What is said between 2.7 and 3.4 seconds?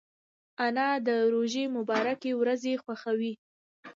خوښوي